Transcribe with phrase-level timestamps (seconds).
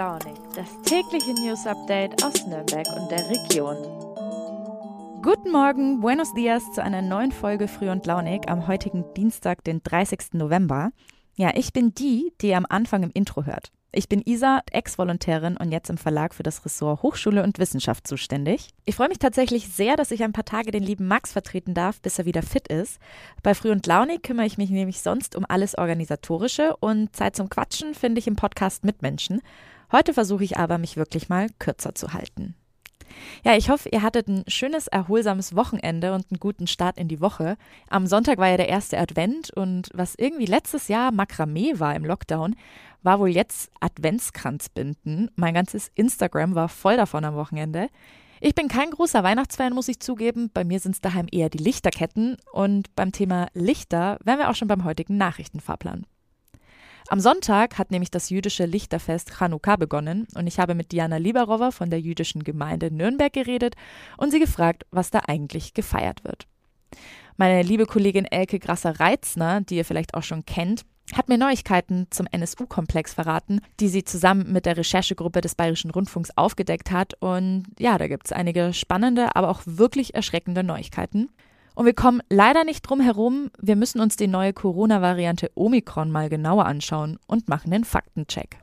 [0.00, 3.76] Launig, das tägliche News Update aus Nürnberg und der Region.
[5.22, 9.82] Guten Morgen, buenos dias zu einer neuen Folge Früh und Launig am heutigen Dienstag, den
[9.82, 10.32] 30.
[10.32, 10.92] November.
[11.34, 13.72] Ja, ich bin die, die ihr am Anfang im Intro hört.
[13.92, 18.70] Ich bin Isa, Ex-Volontärin und jetzt im Verlag für das Ressort Hochschule und Wissenschaft zuständig.
[18.86, 22.00] Ich freue mich tatsächlich sehr, dass ich ein paar Tage den lieben Max vertreten darf,
[22.00, 23.00] bis er wieder fit ist.
[23.42, 27.50] Bei Früh und Launig kümmere ich mich nämlich sonst um alles Organisatorische und Zeit zum
[27.50, 29.42] Quatschen finde ich im Podcast mit Menschen.
[29.92, 32.54] Heute versuche ich aber, mich wirklich mal kürzer zu halten.
[33.44, 37.20] Ja, ich hoffe, ihr hattet ein schönes, erholsames Wochenende und einen guten Start in die
[37.20, 37.56] Woche.
[37.88, 42.04] Am Sonntag war ja der erste Advent und was irgendwie letztes Jahr Makramee war im
[42.04, 42.56] Lockdown,
[43.02, 45.30] war wohl jetzt Adventskranzbinden.
[45.36, 47.88] Mein ganzes Instagram war voll davon am Wochenende.
[48.40, 50.50] Ich bin kein großer Weihnachtsfan, muss ich zugeben.
[50.52, 52.36] Bei mir sind es daheim eher die Lichterketten.
[52.52, 56.06] Und beim Thema Lichter wären wir auch schon beim heutigen Nachrichtenfahrplan.
[57.08, 61.70] Am Sonntag hat nämlich das jüdische Lichterfest Chanukka begonnen und ich habe mit Diana Lieberova
[61.70, 63.74] von der jüdischen Gemeinde Nürnberg geredet
[64.16, 66.46] und sie gefragt, was da eigentlich gefeiert wird.
[67.36, 70.84] Meine liebe Kollegin Elke Grasser-Reitzner, die ihr vielleicht auch schon kennt,
[71.14, 76.30] hat mir Neuigkeiten zum NSU-Komplex verraten, die sie zusammen mit der Recherchegruppe des Bayerischen Rundfunks
[76.36, 77.14] aufgedeckt hat.
[77.20, 81.30] Und ja, da gibt es einige spannende, aber auch wirklich erschreckende Neuigkeiten.
[81.74, 86.28] Und wir kommen leider nicht drum herum, wir müssen uns die neue Corona-Variante Omikron mal
[86.28, 88.58] genauer anschauen und machen den Faktencheck.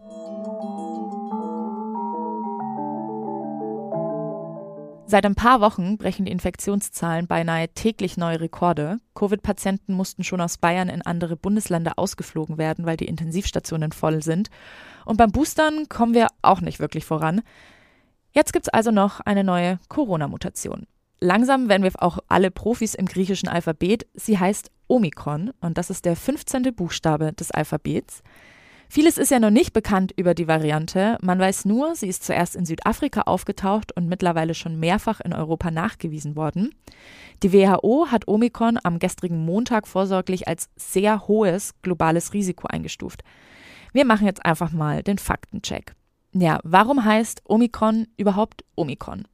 [5.09, 8.97] Seit ein paar Wochen brechen die Infektionszahlen beinahe täglich neue Rekorde.
[9.15, 14.49] Covid-Patienten mussten schon aus Bayern in andere Bundesländer ausgeflogen werden, weil die Intensivstationen voll sind.
[15.05, 17.41] Und beim Boostern kommen wir auch nicht wirklich voran.
[18.33, 20.87] Jetzt gibt es also noch eine neue Corona-Mutation.
[21.19, 24.07] Langsam werden wir auch alle Profis im griechischen Alphabet.
[24.13, 26.75] Sie heißt Omikron und das ist der 15.
[26.75, 28.21] Buchstabe des Alphabets.
[28.89, 31.17] Vieles ist ja noch nicht bekannt über die Variante.
[31.21, 35.71] Man weiß nur, sie ist zuerst in Südafrika aufgetaucht und mittlerweile schon mehrfach in Europa
[35.71, 36.73] nachgewiesen worden.
[37.43, 43.23] Die WHO hat Omikron am gestrigen Montag vorsorglich als sehr hohes globales Risiko eingestuft.
[43.91, 45.93] Wir machen jetzt einfach mal den Faktencheck.
[46.33, 49.27] Ja, warum heißt Omikron überhaupt Omikron?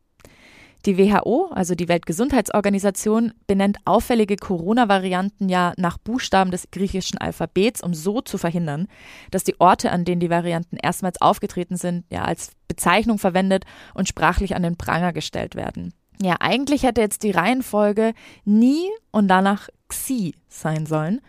[0.85, 7.93] Die WHO, also die Weltgesundheitsorganisation, benennt auffällige Corona-Varianten ja nach Buchstaben des griechischen Alphabets, um
[7.93, 8.87] so zu verhindern,
[9.31, 13.63] dass die Orte, an denen die Varianten erstmals aufgetreten sind, ja als Bezeichnung verwendet
[13.93, 15.93] und sprachlich an den Pranger gestellt werden.
[16.21, 18.13] Ja, eigentlich hätte jetzt die Reihenfolge
[18.43, 21.21] nie und danach Xi sein sollen.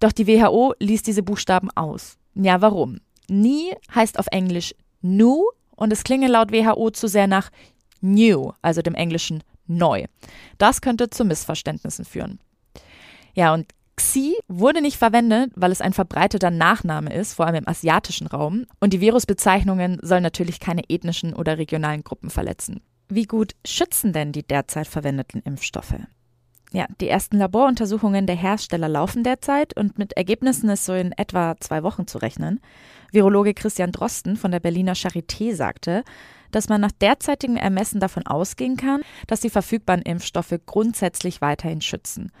[0.00, 2.18] Doch die WHO ließ diese Buchstaben aus.
[2.34, 2.98] Ja, warum?
[3.28, 5.44] Nie heißt auf Englisch nu
[5.76, 7.50] und es klinge laut WHO zu sehr nach
[8.00, 10.04] new, also dem Englischen neu.
[10.58, 12.40] Das könnte zu Missverständnissen führen.
[13.34, 13.66] Ja, und
[13.96, 18.64] Xi wurde nicht verwendet, weil es ein verbreiteter Nachname ist, vor allem im asiatischen Raum.
[18.80, 22.80] Und die Virusbezeichnungen sollen natürlich keine ethnischen oder regionalen Gruppen verletzen.
[23.08, 25.96] Wie gut schützen denn die derzeit verwendeten Impfstoffe?
[26.72, 31.56] Ja, die ersten Laboruntersuchungen der Hersteller laufen derzeit und mit Ergebnissen ist so in etwa
[31.58, 32.60] zwei Wochen zu rechnen.
[33.10, 36.04] Virologe Christian Drosten von der Berliner Charité sagte,
[36.50, 42.32] dass man nach derzeitigem Ermessen davon ausgehen kann, dass die verfügbaren Impfstoffe grundsätzlich weiterhin schützen.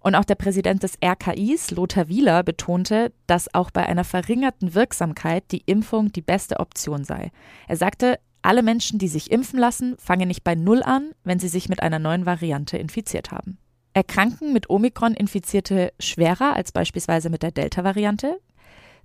[0.00, 5.44] Und auch der Präsident des RKIs, Lothar Wieler, betonte, dass auch bei einer verringerten Wirksamkeit
[5.50, 7.30] die Impfung die beste Option sei.
[7.66, 11.48] Er sagte, alle Menschen, die sich impfen lassen, fangen nicht bei Null an, wenn sie
[11.48, 13.58] sich mit einer neuen Variante infiziert haben.
[13.92, 18.38] Erkranken mit Omikron Infizierte schwerer als beispielsweise mit der Delta-Variante?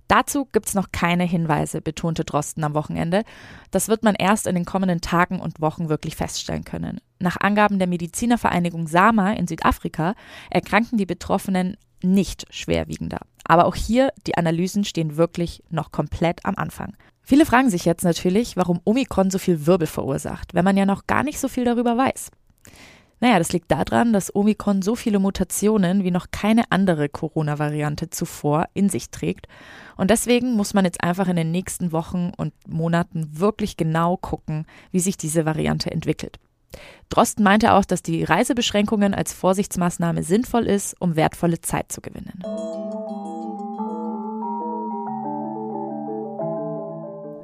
[0.08, 3.24] Dazu gibt es noch keine Hinweise, betonte Drosten am Wochenende.
[3.70, 7.00] Das wird man erst in den kommenden Tagen und Wochen wirklich feststellen können.
[7.18, 10.14] Nach Angaben der Medizinervereinigung SAMA in Südafrika
[10.50, 13.20] erkranken die Betroffenen nicht schwerwiegender.
[13.44, 16.96] Aber auch hier, die Analysen stehen wirklich noch komplett am Anfang.
[17.22, 21.06] Viele fragen sich jetzt natürlich, warum Omikron so viel Wirbel verursacht, wenn man ja noch
[21.06, 22.30] gar nicht so viel darüber weiß.
[23.20, 28.66] Naja, das liegt daran, dass Omikron so viele Mutationen wie noch keine andere Corona-Variante zuvor
[28.74, 29.46] in sich trägt.
[29.96, 34.66] Und deswegen muss man jetzt einfach in den nächsten Wochen und Monaten wirklich genau gucken,
[34.90, 36.38] wie sich diese Variante entwickelt.
[37.08, 42.42] Drosten meinte auch, dass die Reisebeschränkungen als Vorsichtsmaßnahme sinnvoll ist, um wertvolle Zeit zu gewinnen.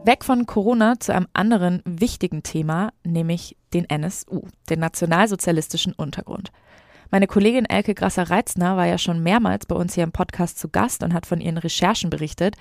[0.03, 6.53] Weg von Corona zu einem anderen wichtigen Thema, nämlich den NSU, den nationalsozialistischen Untergrund.
[7.11, 11.03] Meine Kollegin Elke Grasser-Reitzner war ja schon mehrmals bei uns hier im Podcast zu Gast
[11.03, 12.57] und hat von ihren Recherchen berichtet.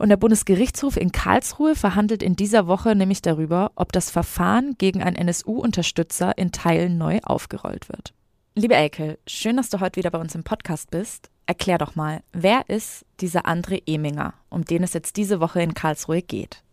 [0.00, 5.04] Und der Bundesgerichtshof in Karlsruhe verhandelt in dieser Woche nämlich darüber, ob das Verfahren gegen
[5.04, 8.12] einen NSU-Unterstützer in Teilen neu aufgerollt wird.
[8.56, 11.30] Liebe Elke, schön, dass du heute wieder bei uns im Podcast bist.
[11.46, 15.74] Erklär doch mal, wer ist dieser André Eminger, um den es jetzt diese Woche in
[15.74, 16.64] Karlsruhe geht?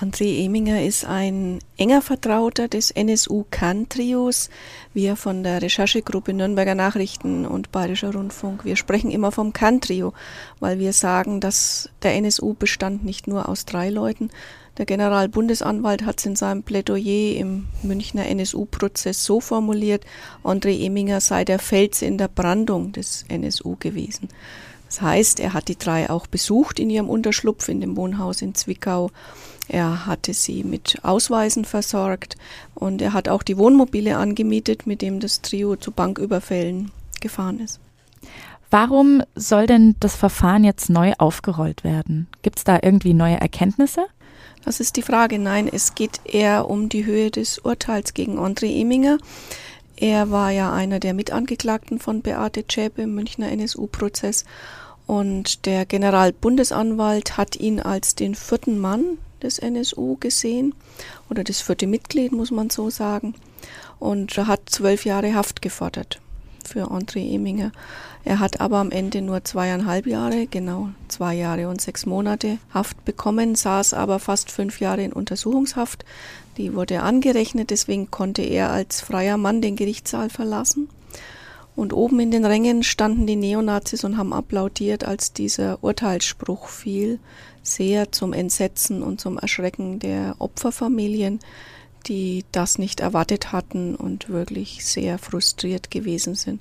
[0.00, 4.48] André Eminger ist ein enger Vertrauter des NSU-Kern-Trios.
[4.94, 10.14] Wir von der Recherchegruppe Nürnberger Nachrichten und Bayerischer Rundfunk, wir sprechen immer vom Kern-Trio,
[10.60, 14.30] weil wir sagen, dass der NSU bestand nicht nur aus drei Leuten.
[14.78, 20.06] Der Generalbundesanwalt hat es in seinem Plädoyer im Münchner NSU-Prozess so formuliert,
[20.42, 24.28] André Eminger sei der Fels in der Brandung des NSU gewesen.
[24.92, 28.54] Das heißt, er hat die drei auch besucht in ihrem Unterschlupf in dem Wohnhaus in
[28.54, 29.10] Zwickau
[29.68, 32.36] er hatte sie mit Ausweisen versorgt
[32.74, 36.90] und er hat auch die Wohnmobile angemietet, mit dem das Trio zu Banküberfällen
[37.20, 37.80] gefahren ist.
[38.70, 42.26] Warum soll denn das Verfahren jetzt neu aufgerollt werden?
[42.42, 44.06] Gibt es da irgendwie neue Erkenntnisse?
[44.64, 45.38] Das ist die Frage.
[45.38, 49.18] Nein, es geht eher um die Höhe des Urteils gegen André Eminger.
[49.96, 54.44] Er war ja einer der Mitangeklagten von Beate Zschäpe im Münchner NSU-Prozess
[55.06, 60.74] und der Generalbundesanwalt hat ihn als den vierten Mann des NSU gesehen
[61.28, 63.34] oder das vierte Mitglied, muss man so sagen.
[63.98, 66.20] Und hat zwölf Jahre Haft gefordert
[66.64, 67.72] für André Eminger.
[68.24, 73.04] Er hat aber am Ende nur zweieinhalb Jahre, genau zwei Jahre und sechs Monate Haft
[73.04, 76.04] bekommen, saß aber fast fünf Jahre in Untersuchungshaft.
[76.56, 80.88] Die wurde angerechnet, deswegen konnte er als freier Mann den Gerichtssaal verlassen.
[81.74, 87.18] Und oben in den Rängen standen die Neonazis und haben applaudiert, als dieser Urteilsspruch fiel
[87.62, 91.40] sehr zum Entsetzen und zum Erschrecken der Opferfamilien,
[92.06, 96.60] die das nicht erwartet hatten und wirklich sehr frustriert gewesen sind.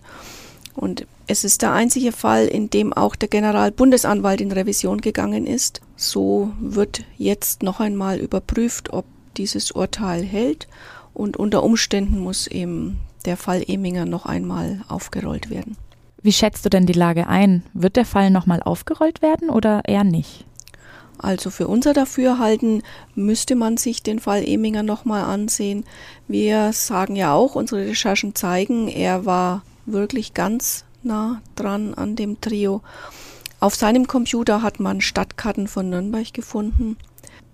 [0.76, 5.82] Und es ist der einzige Fall, in dem auch der Generalbundesanwalt in Revision gegangen ist.
[5.98, 9.06] So wird jetzt noch einmal überprüft, ob
[9.38, 10.68] dieses Urteil hält
[11.14, 15.78] und unter Umständen muss eben der Fall Eminger noch einmal aufgerollt werden.
[16.22, 17.64] Wie schätzt du denn die Lage ein?
[17.74, 20.46] Wird der Fall nochmal aufgerollt werden oder eher nicht?
[21.18, 22.82] Also für unser Dafürhalten
[23.16, 25.84] müsste man sich den Fall Eminger nochmal ansehen.
[26.28, 32.42] Wir sagen ja auch, unsere Recherchen zeigen, er war wirklich ganz nah dran an dem
[32.42, 32.82] Trio.
[33.60, 36.98] Auf seinem Computer hat man Stadtkarten von Nürnberg gefunden.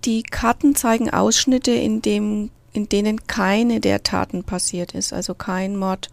[0.04, 5.76] Die Karten zeigen Ausschnitte, in, dem, in denen keine der Taten passiert ist, also kein
[5.76, 6.10] Mord,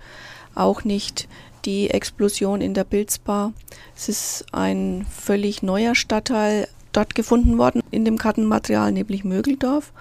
[0.56, 1.27] auch nicht
[1.63, 3.53] die Explosion in der Bilzbar.
[3.95, 9.94] Es ist ein völlig neuer Stadtteil, dort gefunden worden in dem Kartenmaterial, nämlich Mögeldorf.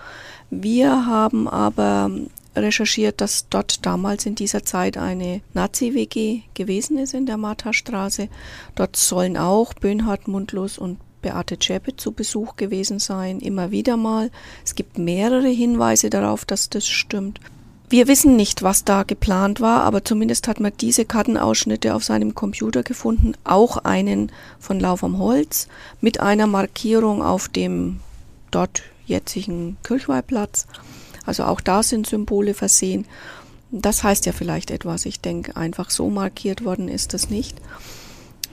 [0.49, 2.11] Wir haben aber
[2.57, 8.29] recherchiert, dass dort damals in dieser Zeit eine Nazi-WG gewesen ist in der Martha-Straße.
[8.75, 14.31] Dort sollen auch Böhnhardt, Mundlos und Beate Zschäpe zu Besuch gewesen sein, immer wieder mal.
[14.63, 17.41] Es gibt mehrere Hinweise darauf, dass das stimmt.
[17.89, 22.35] Wir wissen nicht, was da geplant war, aber zumindest hat man diese Kartenausschnitte auf seinem
[22.35, 25.69] Computer gefunden, auch einen von Lauf am Holz
[26.03, 28.01] mit einer Markierung auf dem
[28.51, 30.67] dort jetzigen Kirchweihplatz.
[31.25, 33.07] Also auch da sind Symbole versehen.
[33.71, 35.07] Das heißt ja vielleicht etwas.
[35.07, 37.57] Ich denke, einfach so markiert worden ist das nicht.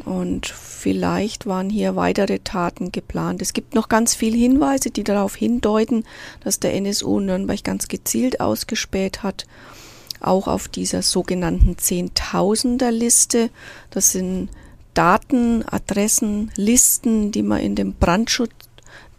[0.05, 3.41] Und vielleicht waren hier weitere Taten geplant.
[3.41, 6.03] Es gibt noch ganz viele Hinweise, die darauf hindeuten,
[6.43, 9.45] dass der NSU Nürnberg ganz gezielt ausgespäht hat.
[10.19, 13.49] Auch auf dieser sogenannten Zehntausender-Liste.
[13.89, 14.49] Das sind
[14.93, 18.51] Daten, Adressen, Listen, die man in dem Brandschutz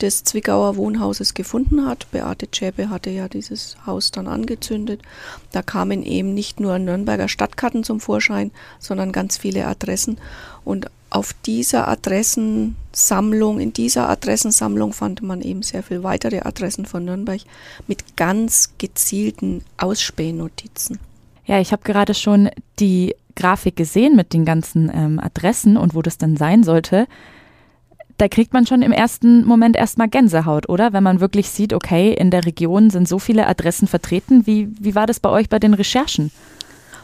[0.02, 2.11] des Zwickauer Wohnhauses gefunden hat.
[2.11, 5.00] Beate Zschäpe hatte ja dieses Haus dann angezündet.
[5.52, 10.18] Da kamen eben nicht nur Nürnberger Stadtkarten zum Vorschein, sondern ganz viele Adressen.
[10.64, 17.04] Und auf dieser Adressensammlung, in dieser Adressensammlung fand man eben sehr viel weitere Adressen von
[17.04, 17.40] Nürnberg
[17.87, 20.99] mit ganz gezielten Ausspähnotizen.
[21.44, 26.02] Ja, ich habe gerade schon die Grafik gesehen mit den ganzen ähm, Adressen und wo
[26.02, 27.06] das denn sein sollte
[28.23, 30.93] da kriegt man schon im ersten Moment erstmal Gänsehaut, oder?
[30.93, 34.47] Wenn man wirklich sieht, okay, in der Region sind so viele Adressen vertreten.
[34.47, 36.31] Wie, wie war das bei euch bei den Recherchen?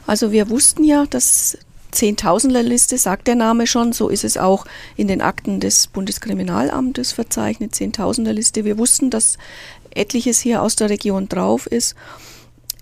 [0.07, 1.59] Also wir wussten ja, dass
[1.91, 7.75] Zehntausender-Liste, sagt der Name schon, so ist es auch in den Akten des Bundeskriminalamtes verzeichnet,
[7.75, 8.65] Zehntausender-Liste.
[8.65, 9.39] Wir wussten, dass
[9.91, 11.97] etliches hier aus der Region drauf ist.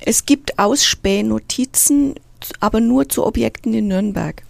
[0.05, 2.17] Es gibt Ausspähnotizen,
[2.61, 4.43] aber nur zu Objekten in Nürnberg.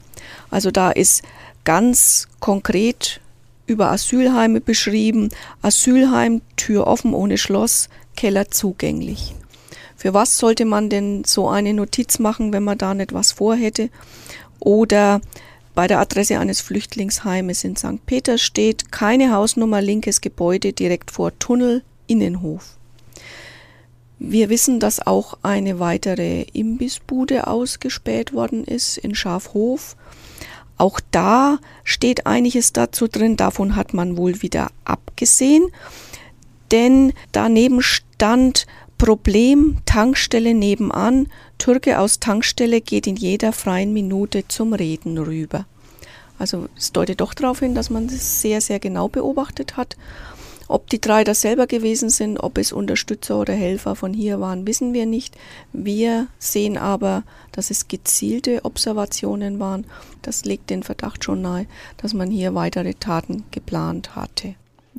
[0.50, 1.22] Also da ist
[1.62, 3.20] ganz konkret
[3.66, 5.28] über Asylheime beschrieben.
[5.62, 9.34] Asylheim, Tür offen ohne Schloss, Keller zugänglich.
[9.96, 13.90] Für was sollte man denn so eine Notiz machen, wenn man da nicht was vorhätte?
[14.60, 15.20] Oder
[15.74, 18.04] bei der Adresse eines Flüchtlingsheimes in St.
[18.06, 22.76] Peter steht keine Hausnummer, linkes Gebäude direkt vor Tunnel, Innenhof.
[24.18, 29.96] Wir wissen, dass auch eine weitere Imbissbude ausgespäht worden ist in Schafhof
[30.78, 35.68] auch da steht einiges dazu drin, davon hat man wohl wieder abgesehen.
[36.72, 38.66] denn daneben stand
[38.98, 41.28] Problem Tankstelle nebenan.
[41.58, 45.66] Türke aus Tankstelle geht in jeder freien Minute zum Reden rüber.
[46.38, 49.96] Also es deutet doch darauf hin, dass man das sehr, sehr genau beobachtet hat.
[50.68, 54.66] Ob die drei das selber gewesen sind, ob es Unterstützer oder Helfer von hier waren,
[54.66, 55.36] wissen wir nicht.
[55.72, 59.86] Wir sehen aber, dass es gezielte Observationen waren.
[60.22, 61.66] Das legt den Verdacht schon nahe,
[61.98, 64.54] dass man hier weitere Taten geplant hatte.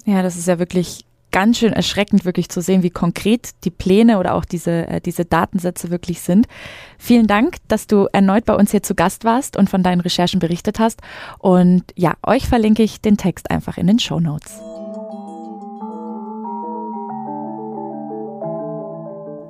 [0.05, 4.19] Ja, das ist ja wirklich ganz schön erschreckend, wirklich zu sehen, wie konkret die Pläne
[4.19, 6.47] oder auch diese, äh, diese Datensätze wirklich sind.
[6.97, 10.39] Vielen Dank, dass du erneut bei uns hier zu Gast warst und von deinen Recherchen
[10.39, 11.01] berichtet hast.
[11.39, 14.59] Und ja, euch verlinke ich den Text einfach in den Show Notes.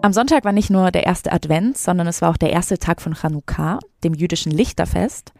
[0.03, 3.01] Am Sonntag war nicht nur der erste Advent, sondern es war auch der erste Tag
[3.01, 5.33] von Chanukka, dem jüdischen Lichterfest.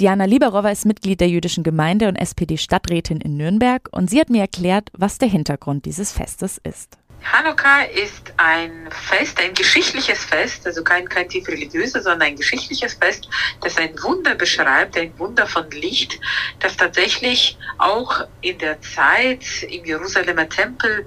[0.00, 4.40] Diana Lieberowa ist Mitglied der jüdischen Gemeinde und SPD-Stadträtin in Nürnberg und sie hat mir
[4.40, 6.98] erklärt, was der Hintergrund dieses Festes ist.
[7.24, 12.94] Hanukkah ist ein Fest, ein geschichtliches Fest, also kein, kein tief religiöses, sondern ein geschichtliches
[12.94, 13.28] Fest,
[13.60, 16.18] das ein Wunder beschreibt, ein Wunder von Licht,
[16.60, 21.06] das tatsächlich auch in der Zeit im Jerusalemer Tempel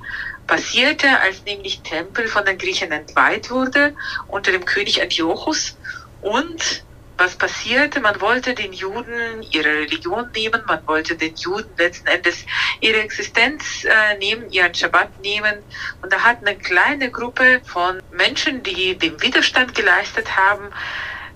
[0.51, 3.95] passierte, als nämlich Tempel von den Griechen entweiht wurde
[4.27, 5.77] unter dem König Antiochus
[6.19, 6.85] und
[7.17, 8.01] was passierte?
[8.01, 12.45] Man wollte den Juden ihre Religion nehmen, man wollte den Juden letzten Endes
[12.81, 15.63] ihre Existenz äh, nehmen, ihren Schabbat nehmen.
[16.01, 20.69] Und da hat eine kleine Gruppe von Menschen, die dem Widerstand geleistet haben,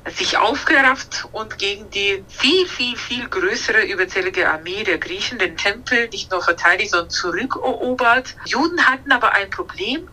[0.07, 6.07] sich aufgerafft und gegen die viel, viel, viel größere überzählige Armee der Griechen den Tempel
[6.09, 8.35] nicht nur verteidigt, sondern zurückerobert.
[8.45, 10.07] Juden hatten aber ein Problem.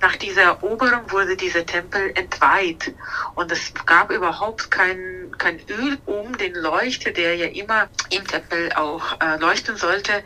[0.00, 2.94] Nach dieser Eroberung wurde dieser Tempel entweiht
[3.34, 8.70] und es gab überhaupt kein, kein Öl, um den Leuchter, der ja immer im Tempel
[8.74, 10.22] auch äh, leuchten sollte,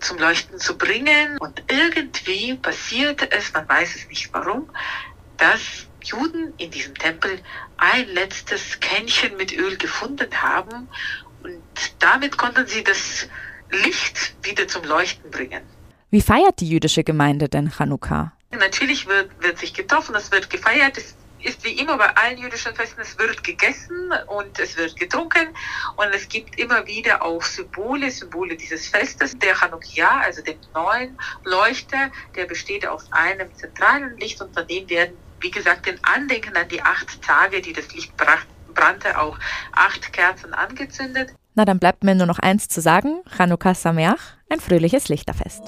[0.00, 1.38] zum Leuchten zu bringen.
[1.38, 4.70] Und irgendwie passierte es, man weiß es nicht warum,
[5.38, 7.40] dass Juden in diesem Tempel
[7.76, 10.88] ein letztes Kännchen mit Öl gefunden haben
[11.42, 11.62] und
[11.98, 13.28] damit konnten sie das
[13.70, 15.62] Licht wieder zum Leuchten bringen.
[16.10, 18.32] Wie feiert die jüdische Gemeinde denn Chanukka?
[18.52, 20.96] Natürlich wird, wird sich getroffen, es wird gefeiert.
[20.96, 25.48] Es ist wie immer bei allen jüdischen Festen, es wird gegessen und es wird getrunken
[25.96, 29.36] und es gibt immer wieder auch Symbole, Symbole dieses Festes.
[29.38, 34.88] Der Chanukia, also dem neuen Leuchter, der besteht aus einem zentralen Licht und von dem
[34.88, 39.38] werden, wie gesagt, in Andenken an die acht Tage, die das Licht brannte, auch
[39.72, 41.34] acht Kerzen angezündet.
[41.54, 43.20] Na, dann bleibt mir nur noch eins zu sagen.
[43.36, 45.62] Chanukka Sameach, ein fröhliches Lichterfest.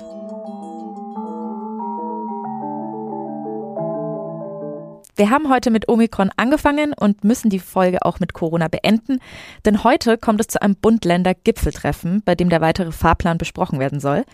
[5.19, 9.19] Wir haben heute mit Omikron angefangen und müssen die Folge auch mit Corona beenden,
[9.65, 14.25] denn heute kommt es zu einem Bund-Länder-Gipfeltreffen, bei dem der weitere Fahrplan besprochen werden soll.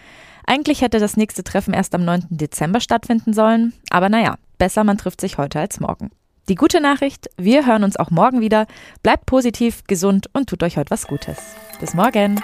[0.46, 2.26] Eigentlich hätte das nächste Treffen erst am 9.
[2.30, 6.10] Dezember stattfinden sollen, aber naja, besser man trifft sich heute als morgen.
[6.48, 8.66] Die gute Nachricht, wir hören uns auch morgen wieder.
[9.02, 11.38] Bleibt positiv, gesund und tut euch heute was Gutes.
[11.80, 12.40] Bis morgen!